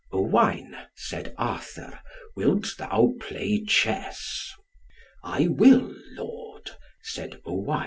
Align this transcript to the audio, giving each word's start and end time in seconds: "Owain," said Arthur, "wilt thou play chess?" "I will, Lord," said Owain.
"Owain," 0.11 0.75
said 0.95 1.31
Arthur, 1.37 1.99
"wilt 2.35 2.73
thou 2.79 3.13
play 3.21 3.63
chess?" 3.63 4.51
"I 5.23 5.47
will, 5.49 5.93
Lord," 6.17 6.71
said 7.03 7.39
Owain. 7.45 7.79